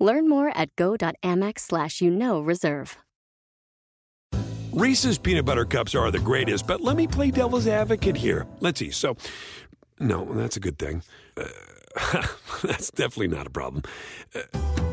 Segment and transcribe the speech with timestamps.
[0.00, 2.96] Learn more at go.amex slash you know reserve.
[4.72, 8.46] Reese's peanut butter cups are the greatest, but let me play devil's advocate here.
[8.60, 8.90] Let's see.
[8.92, 9.16] So,
[9.98, 11.02] no, that's a good thing.
[11.36, 11.44] Uh,
[12.62, 13.82] that's definitely not a problem.
[14.32, 14.42] Uh,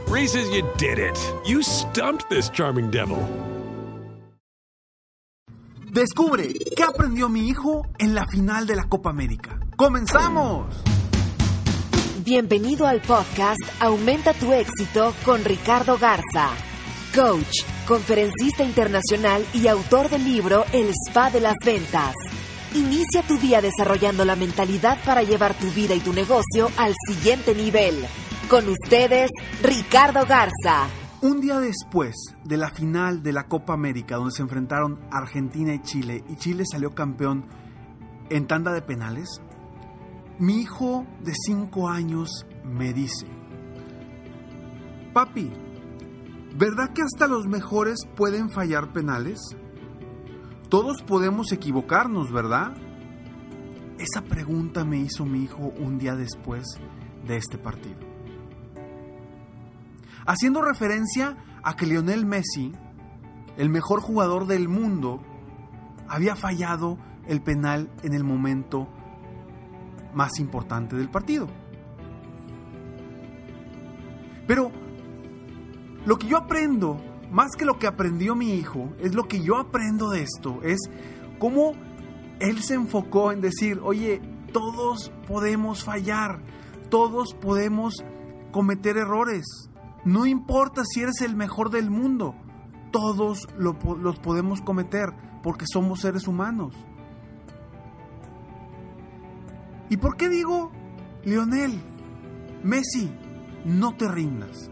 [0.07, 1.17] Reese's, you did it.
[1.45, 3.19] You stumped this charming devil.
[5.91, 9.59] Descubre qué aprendió mi hijo en la final de la Copa América.
[9.77, 10.65] ¡Comenzamos!
[12.27, 16.49] Bienvenido al podcast Aumenta tu éxito con Ricardo Garza,
[17.15, 22.13] coach, conferencista internacional y autor del libro El Spa de las Ventas.
[22.75, 27.55] Inicia tu día desarrollando la mentalidad para llevar tu vida y tu negocio al siguiente
[27.55, 27.95] nivel.
[28.49, 29.31] Con ustedes,
[29.63, 30.89] Ricardo Garza.
[31.21, 35.81] Un día después de la final de la Copa América, donde se enfrentaron Argentina y
[35.81, 37.45] Chile, y Chile salió campeón
[38.29, 39.41] en tanda de penales,
[40.39, 43.25] mi hijo de 5 años me dice,
[45.13, 45.51] Papi,
[46.55, 49.39] ¿verdad que hasta los mejores pueden fallar penales?
[50.69, 52.73] Todos podemos equivocarnos, ¿verdad?
[53.97, 56.65] Esa pregunta me hizo mi hijo un día después
[57.25, 57.97] de este partido.
[60.27, 62.73] Haciendo referencia a que Lionel Messi,
[63.57, 65.23] el mejor jugador del mundo,
[66.07, 66.97] había fallado
[67.27, 68.87] el penal en el momento
[70.17, 71.47] más importante del partido.
[74.47, 74.71] Pero
[76.05, 76.99] lo que yo aprendo,
[77.31, 80.79] más que lo que aprendió mi hijo, es lo que yo aprendo de esto, es
[81.37, 81.73] cómo
[82.39, 84.19] él se enfocó en decir, oye,
[84.51, 86.41] todos podemos fallar,
[86.89, 88.03] todos podemos
[88.51, 89.45] cometer errores,
[90.03, 92.33] no importa si eres el mejor del mundo,
[92.91, 95.09] todos los podemos cometer
[95.43, 96.73] porque somos seres humanos.
[99.89, 100.71] ¿Y por qué digo,
[101.23, 101.81] Lionel,
[102.63, 103.09] Messi,
[103.65, 104.69] no te rindas?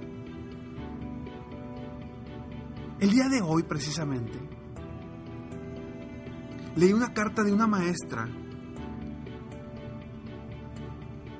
[3.00, 4.38] El día de hoy, precisamente,
[6.76, 8.28] leí una carta de una maestra,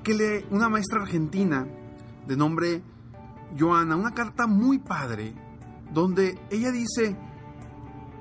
[0.03, 1.68] que lee, una maestra argentina
[2.28, 2.81] de nombre
[3.57, 5.34] Joana, una carta muy padre,
[5.92, 7.18] donde ella dice,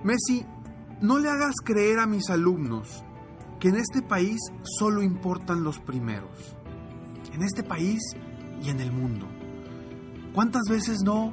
[0.02, 0.44] Messi,
[1.00, 3.03] no le hagas creer a mis alumnos
[3.64, 4.38] que en este país
[4.78, 6.54] solo importan los primeros.
[7.32, 7.98] En este país
[8.62, 9.26] y en el mundo.
[10.34, 11.32] ¿Cuántas veces no,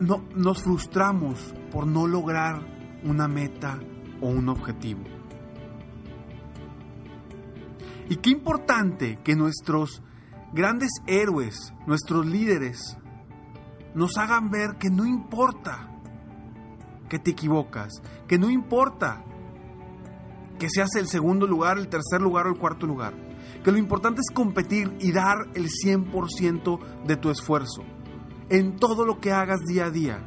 [0.00, 2.66] no nos frustramos por no lograr
[3.04, 3.78] una meta
[4.20, 5.04] o un objetivo?
[8.08, 10.02] Y qué importante que nuestros
[10.52, 12.98] grandes héroes, nuestros líderes,
[13.94, 15.90] nos hagan ver que no importa
[17.08, 19.22] que te equivocas, que no importa
[20.64, 23.12] que seas el segundo lugar, el tercer lugar o el cuarto lugar.
[23.62, 27.82] Que lo importante es competir y dar el 100% de tu esfuerzo
[28.48, 30.26] en todo lo que hagas día a día.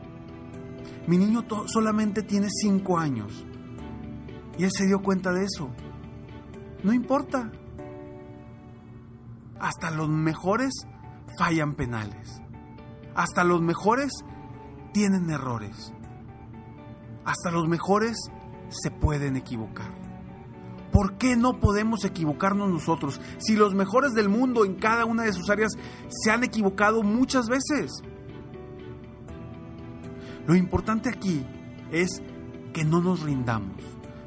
[1.08, 3.48] Mi niño solamente tiene 5 años
[4.60, 5.72] y él se dio cuenta de eso.
[6.84, 7.52] No importa.
[9.60, 10.86] Hasta los mejores
[11.40, 12.44] fallan penales.
[13.16, 14.12] Hasta los mejores
[14.94, 15.92] tienen errores.
[17.26, 18.18] Hasta los mejores
[18.70, 19.97] se pueden equivocar.
[20.98, 25.32] ¿Por qué no podemos equivocarnos nosotros si los mejores del mundo en cada una de
[25.32, 25.74] sus áreas
[26.10, 28.02] se han equivocado muchas veces?
[30.48, 31.46] Lo importante aquí
[31.92, 32.24] es
[32.74, 33.78] que no nos rindamos.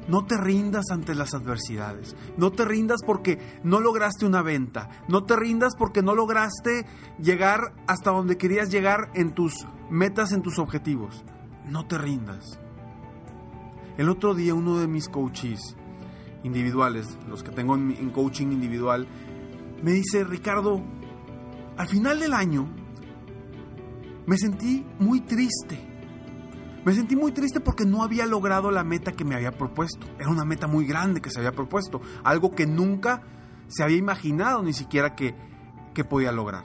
[0.07, 2.15] No te rindas ante las adversidades.
[2.37, 5.03] No te rindas porque no lograste una venta.
[5.09, 6.85] No te rindas porque no lograste
[7.19, 11.25] llegar hasta donde querías llegar en tus metas, en tus objetivos.
[11.65, 12.61] No te rindas.
[13.97, 15.75] El otro día uno de mis coaches
[16.43, 19.07] individuales, los que tengo en, coaching individual,
[19.83, 20.81] me dice, Ricardo,
[21.77, 22.67] al final del año
[24.25, 25.87] me sentí muy triste.
[26.83, 30.07] Me sentí muy triste porque no había logrado la meta que me había propuesto.
[30.19, 33.21] Era una meta muy grande que se había propuesto, algo que nunca
[33.67, 35.35] se había imaginado ni siquiera que,
[35.93, 36.63] que podía lograr.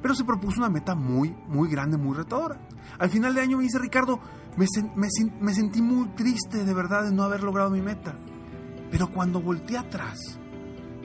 [0.00, 2.60] Pero se propuso una meta muy, muy grande, muy retadora.
[2.98, 4.20] Al final del año me dice Ricardo,
[4.56, 8.16] me, sentí muy triste de verdad de no haber logrado mi meta.
[8.90, 10.38] Pero cuando volteé atrás,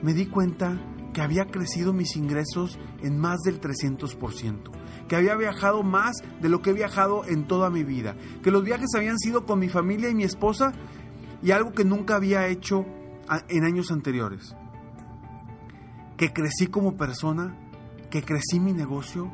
[0.02, 0.80] me di cuenta
[1.12, 4.70] que había crecido mis ingresos en más del 300%,
[5.06, 8.64] que había viajado más de lo que he viajado en toda mi vida, que los
[8.64, 10.72] viajes habían sido con mi familia y mi esposa
[11.42, 12.86] y algo que nunca había hecho
[13.48, 14.56] en años anteriores,
[16.16, 17.58] que crecí como persona,
[18.10, 19.30] que crecí mi negocio,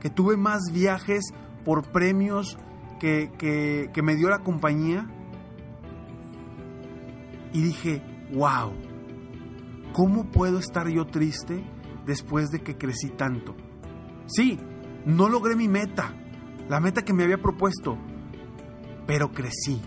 [0.00, 2.56] que tuve más viajes por premios
[3.02, 5.08] que, que, me dio la compañía.
[7.52, 8.00] Y dije,
[8.32, 8.72] wow,
[9.92, 11.64] ¿cómo puedo estar yo triste
[12.06, 13.56] después de que crecí tanto?
[14.26, 14.58] Sí,
[15.04, 16.14] no logré mi meta,
[16.68, 17.98] la meta que me había propuesto,
[19.06, 19.82] pero crecí.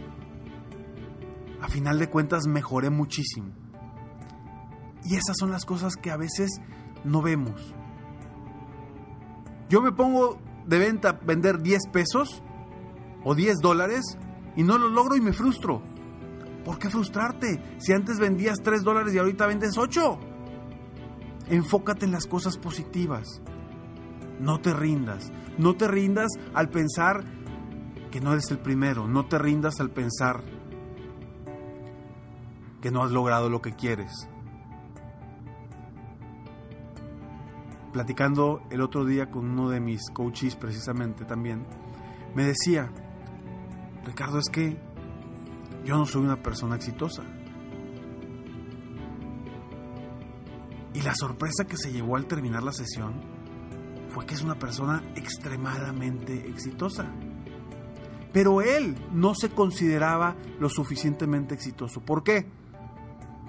[1.62, 3.54] A final de cuentas mejoré muchísimo.
[5.06, 6.52] Y esas son las cosas que a veces
[7.06, 7.74] no vemos.
[9.70, 10.38] Yo me pongo
[10.68, 12.44] de venta vender 10 pesos
[13.25, 14.18] o 10 dólares
[14.56, 15.81] y no lo logro y me frustro.
[16.63, 17.62] ¿Por qué frustrarte?
[17.80, 20.19] Si antes vendías 3 dólares y ahorita vendes 8.
[21.50, 23.42] Enfócate en las cosas positivas.
[24.39, 25.31] No te rindas.
[25.57, 27.24] No te rindas al pensar
[28.12, 29.07] que no eres el primero.
[29.07, 30.44] No te rindas al pensar
[32.81, 34.30] que no has logrado lo que quieres.
[37.92, 41.66] Platicando el otro día con uno de mis coaches precisamente también,
[42.36, 42.92] me decía,
[44.06, 44.78] Ricardo, es que
[45.84, 47.24] yo no soy una persona exitosa.
[50.94, 53.22] Y la sorpresa que se llevó al terminar la sesión
[54.10, 57.06] fue que es una persona extremadamente exitosa.
[58.31, 62.00] Pero él no se consideraba lo suficientemente exitoso.
[62.01, 62.48] ¿Por qué?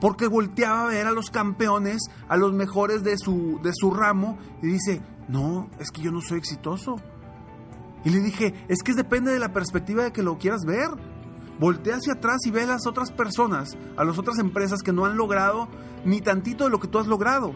[0.01, 4.39] Porque volteaba a ver a los campeones, a los mejores de su, de su ramo,
[4.63, 6.97] y dice, no, es que yo no soy exitoso.
[8.07, 10.91] Y le dije, es que depende de la perspectiva de que lo quieras ver
[11.59, 15.05] voltea hacia atrás y ve a las otras personas, a las otras empresas que no
[15.05, 15.69] han logrado
[16.05, 17.55] ni tantito de lo que tú has logrado.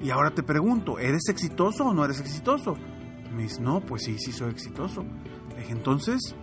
[0.00, 2.76] Y ahora te pregunto, ¿eres exitoso o no eres exitoso?
[3.34, 5.04] Me dice, no, pues sí, sí soy exitoso.
[5.50, 6.34] Le dije, entonces,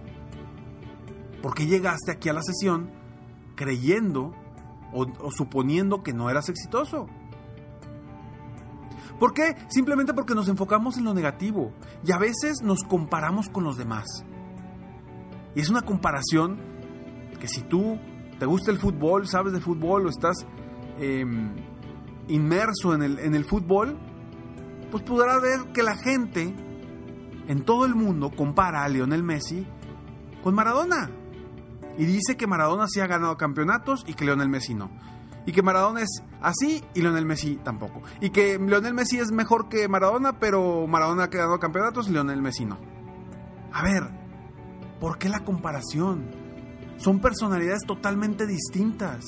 [1.41, 2.91] ¿por qué llegaste aquí a la sesión
[3.55, 4.33] creyendo
[4.93, 7.07] o, o suponiendo que no eras exitoso?
[9.21, 9.55] ¿Por qué?
[9.67, 11.73] Simplemente porque nos enfocamos en lo negativo
[12.03, 14.25] y a veces nos comparamos con los demás.
[15.53, 16.57] Y es una comparación
[17.39, 17.99] que si tú
[18.39, 20.37] te gusta el fútbol, sabes de fútbol o estás
[20.97, 21.53] em,
[22.29, 23.99] inmerso en el, en el fútbol,
[24.89, 26.55] pues podrás ver que la gente
[27.47, 29.67] en todo el mundo compara a Lionel Messi
[30.41, 31.11] con Maradona.
[31.95, 34.89] Y dice que Maradona sí ha ganado campeonatos y que Lionel Messi no.
[35.45, 38.01] Y que Maradona es así y Lionel Messi tampoco.
[38.19, 42.41] Y que Lionel Messi es mejor que Maradona, pero Maradona ha ganado campeonatos y Lionel
[42.41, 42.77] Messi no.
[43.73, 44.03] A ver,
[44.99, 46.29] ¿por qué la comparación?
[46.97, 49.25] Son personalidades totalmente distintas.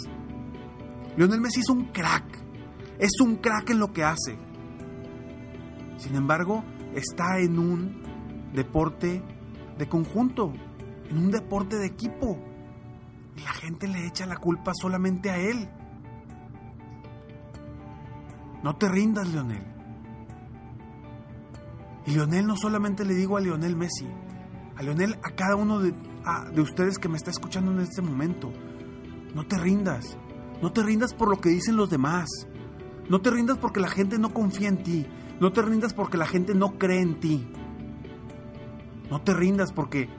[1.18, 2.24] Lionel Messi es un crack.
[3.00, 4.38] Es un crack en lo que hace.
[5.98, 6.64] Sin embargo,
[6.94, 8.04] está en un
[8.54, 9.24] deporte
[9.78, 10.54] de conjunto,
[11.10, 12.38] en un deporte de equipo.
[13.36, 15.68] Y la gente le echa la culpa solamente a él.
[18.64, 19.64] No te rindas, Lionel.
[22.06, 24.08] Y Lionel no solamente le digo a Lionel Messi,
[24.76, 25.94] a Lionel, a cada uno de,
[26.54, 28.52] de ustedes que me está escuchando en este momento.
[29.36, 30.18] No te rindas.
[30.62, 32.30] No te rindas por lo que dicen los demás.
[33.10, 35.06] No te rindas porque la gente no confía en ti.
[35.40, 37.48] No te rindas porque la gente no cree en ti.
[39.10, 40.10] No te rindas porque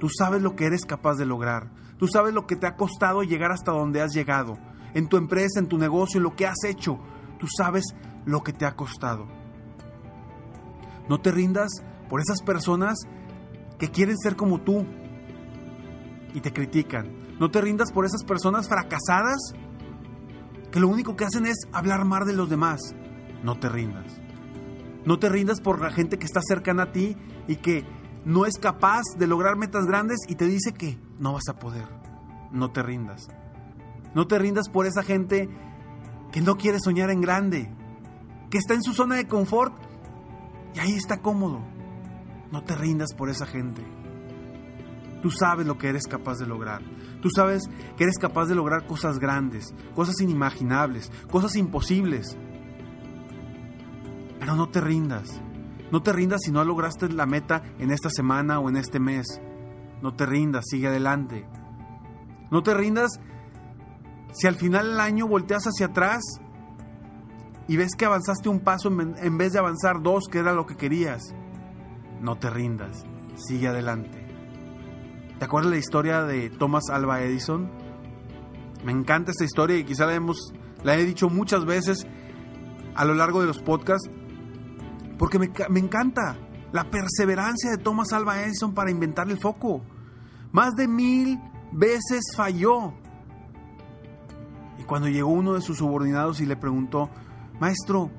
[0.00, 1.70] tú sabes lo que eres capaz de lograr.
[1.98, 4.58] Tú sabes lo que te ha costado llegar hasta donde has llegado.
[4.94, 6.98] En tu empresa, en tu negocio, en lo que has hecho.
[7.38, 7.84] Tú sabes
[8.24, 9.26] lo que te ha costado.
[11.08, 11.70] No te rindas
[12.08, 12.98] por esas personas
[13.78, 14.84] que quieren ser como tú
[16.34, 17.38] y te critican.
[17.38, 19.38] No te rindas por esas personas fracasadas
[20.70, 22.80] que lo único que hacen es hablar mal de los demás.
[23.42, 24.20] No te rindas.
[25.04, 27.16] No te rindas por la gente que está cercana a ti
[27.46, 27.86] y que
[28.24, 31.86] no es capaz de lograr metas grandes y te dice que no vas a poder.
[32.50, 33.28] No te rindas.
[34.14, 35.48] No te rindas por esa gente
[36.32, 37.70] que no quiere soñar en grande,
[38.50, 39.74] que está en su zona de confort
[40.74, 41.60] y ahí está cómodo.
[42.50, 43.82] No te rindas por esa gente.
[45.22, 46.82] Tú sabes lo que eres capaz de lograr.
[47.20, 52.38] Tú sabes que eres capaz de lograr cosas grandes, cosas inimaginables, cosas imposibles.
[54.38, 55.40] Pero no te rindas.
[55.90, 59.40] No te rindas si no lograste la meta en esta semana o en este mes.
[60.02, 61.46] No te rindas, sigue adelante.
[62.50, 63.18] No te rindas
[64.32, 66.22] si al final del año volteas hacia atrás
[67.66, 70.76] y ves que avanzaste un paso en vez de avanzar dos, que era lo que
[70.76, 71.34] querías.
[72.20, 73.04] No te rindas,
[73.36, 74.26] sigue adelante.
[75.38, 77.70] ¿Te acuerdas la historia de Thomas Alva Edison?
[78.84, 82.06] Me encanta esta historia y quizá la, hemos, la he dicho muchas veces
[82.94, 84.10] a lo largo de los podcasts,
[85.18, 86.36] Porque me, me encanta
[86.72, 89.84] la perseverancia de Thomas Alva Edison para inventar el foco.
[90.52, 91.38] Más de mil
[91.72, 92.94] veces falló.
[94.88, 97.10] Cuando llegó uno de sus subordinados y le preguntó,
[97.60, 98.10] maestro,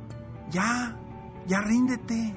[0.51, 0.95] ya,
[1.47, 2.35] ya ríndete.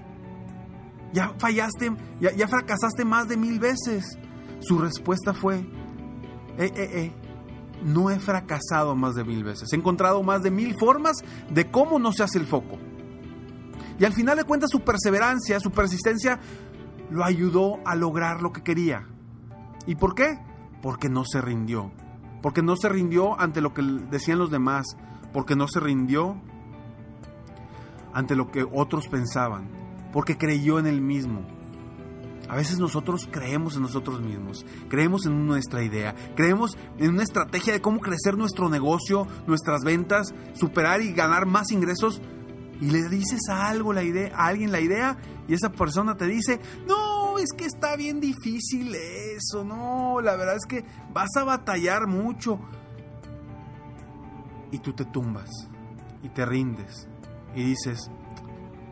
[1.12, 4.18] Ya fallaste, ya, ya fracasaste más de mil veces.
[4.60, 5.66] Su respuesta fue, eh,
[6.58, 7.12] eh, eh,
[7.84, 9.70] no he fracasado más de mil veces.
[9.70, 11.18] He encontrado más de mil formas
[11.50, 12.78] de cómo no se hace el foco.
[13.98, 16.40] Y al final de cuentas su perseverancia, su persistencia,
[17.10, 19.06] lo ayudó a lograr lo que quería.
[19.86, 20.38] ¿Y por qué?
[20.80, 21.92] Porque no se rindió.
[22.42, 24.84] Porque no se rindió ante lo que decían los demás.
[25.32, 26.36] Porque no se rindió
[28.12, 29.70] ante lo que otros pensaban.
[30.12, 31.46] Porque creyó en él mismo.
[32.52, 37.72] A veces nosotros creemos en nosotros mismos, creemos en nuestra idea, creemos en una estrategia
[37.72, 42.20] de cómo crecer nuestro negocio, nuestras ventas, superar y ganar más ingresos.
[42.78, 45.16] Y le dices a algo la idea, a alguien la idea,
[45.48, 47.01] y esa persona te dice, no,
[47.38, 52.58] es que está bien difícil eso, no, la verdad es que vas a batallar mucho.
[54.70, 55.50] Y tú te tumbas
[56.22, 57.08] y te rindes
[57.54, 58.10] y dices,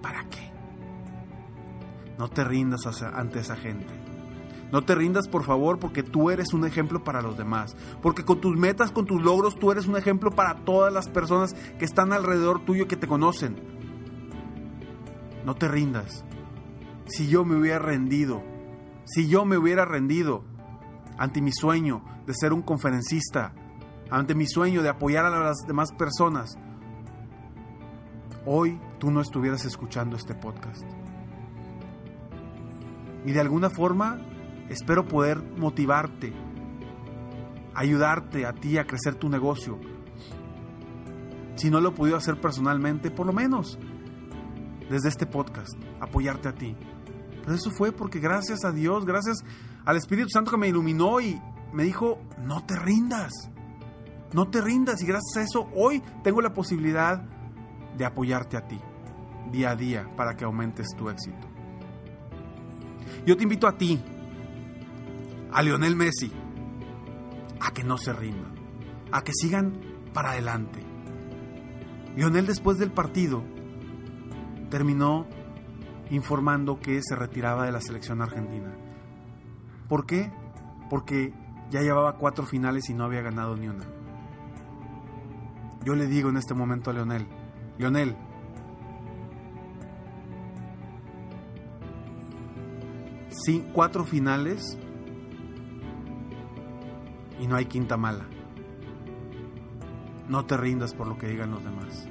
[0.03, 0.51] ¿para qué?
[2.19, 4.01] No te rindas ante esa gente.
[4.73, 7.77] No te rindas, por favor, porque tú eres un ejemplo para los demás.
[8.03, 11.55] Porque con tus metas, con tus logros, tú eres un ejemplo para todas las personas
[11.79, 13.57] que están alrededor tuyo que te conocen.
[15.45, 16.25] No te rindas.
[17.11, 18.41] Si yo me hubiera rendido,
[19.05, 20.45] si yo me hubiera rendido
[21.19, 23.53] ante mi sueño de ser un conferencista,
[24.11, 26.57] ante mi sueño de apoyar a las demás personas,
[28.47, 30.85] hoy tú no estuvieras escuchando este podcast.
[33.27, 34.21] Y de alguna forma
[34.69, 36.33] espero poder motivarte,
[37.75, 39.81] ayudarte a ti a crecer tu negocio.
[41.57, 43.81] Si no lo he podido hacer personalmente, por lo menos
[44.89, 46.77] desde este podcast, apoyarte a ti.
[47.43, 49.39] Pero eso fue porque gracias a Dios, gracias
[49.85, 51.41] al Espíritu Santo que me iluminó y
[51.73, 53.33] me dijo, no te rindas,
[54.33, 55.03] no te rindas.
[55.03, 57.23] Y gracias a eso hoy tengo la posibilidad
[57.97, 58.81] de apoyarte a ti
[59.51, 61.49] día a día para que aumentes tu éxito.
[63.27, 64.01] Yo te invito a ti,
[65.53, 66.33] a Lionel Messi,
[67.61, 68.55] a que no se rindan,
[69.13, 69.81] a que sigan
[70.15, 70.81] para adelante.
[72.17, 73.43] Lionel después del partido
[74.71, 75.27] terminó
[76.11, 78.75] informando que se retiraba de la selección argentina.
[79.89, 80.33] ¿Por qué?
[80.89, 81.33] Porque
[81.71, 83.87] ya llevaba cuatro finales y no había ganado ni una.
[85.85, 87.27] Yo le digo en este momento a Lionel,
[87.79, 88.17] Lionel,
[93.31, 94.79] sí, cuatro finales
[97.39, 98.27] y no hay quinta mala.
[100.29, 102.07] No te rindas por lo que digan los demás.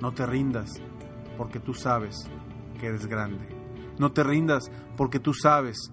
[0.00, 0.80] No te rindas
[1.36, 2.28] porque tú sabes
[2.74, 3.48] que eres grande.
[3.98, 5.92] No te rindas porque tú sabes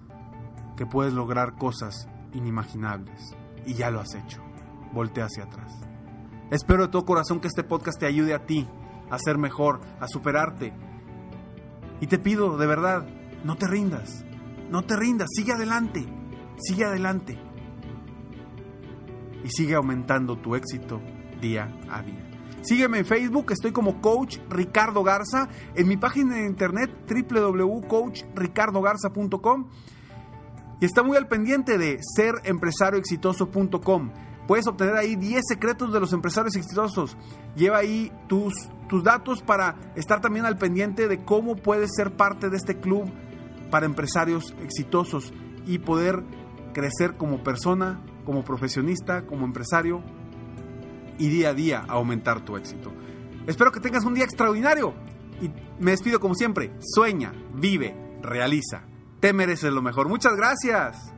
[0.75, 3.35] que puedes lograr cosas inimaginables.
[3.65, 4.41] Y ya lo has hecho.
[4.91, 5.71] Voltea hacia atrás.
[6.49, 8.67] Espero de todo corazón que este podcast te ayude a ti
[9.09, 10.73] a ser mejor, a superarte.
[11.99, 13.07] Y te pido de verdad
[13.43, 14.23] no te rindas,
[14.69, 16.05] no te rindas, sigue adelante,
[16.57, 17.37] sigue adelante.
[19.43, 21.01] Y sigue aumentando tu éxito
[21.41, 22.30] día a día.
[22.61, 29.65] Sígueme en Facebook, estoy como Coach Ricardo Garza, en mi página de internet www.coachricardogarza.com
[30.79, 34.11] y está muy al pendiente de serempresarioexitoso.com.
[34.47, 37.17] Puedes obtener ahí 10 secretos de los empresarios exitosos.
[37.55, 38.53] Lleva ahí tus,
[38.87, 43.11] tus datos para estar también al pendiente de cómo puedes ser parte de este club
[43.71, 45.33] para empresarios exitosos
[45.65, 46.23] y poder
[46.73, 50.03] crecer como persona, como profesionista, como empresario
[51.17, 52.91] y día a día aumentar tu éxito.
[53.47, 54.93] Espero que tengas un día extraordinario
[55.41, 55.49] y
[55.81, 56.73] me despido como siempre.
[56.79, 58.83] Sueña, vive, realiza.
[59.19, 60.09] Te mereces lo mejor.
[60.09, 61.13] Muchas gracias.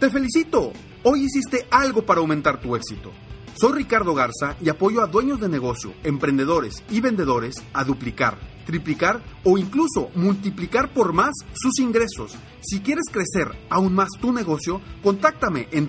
[0.00, 0.72] Te felicito.
[1.02, 3.12] Hoy hiciste algo para aumentar tu éxito.
[3.54, 9.20] Soy Ricardo Garza y apoyo a dueños de negocio, emprendedores y vendedores a duplicar triplicar
[9.44, 12.34] o incluso multiplicar por más sus ingresos.
[12.60, 15.88] Si quieres crecer aún más tu negocio, contáctame en